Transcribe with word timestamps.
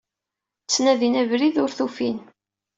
Ttnadin 0.63 1.19
abrid 1.21 1.55
ur 1.63 1.71
t-ufin. 1.77 2.17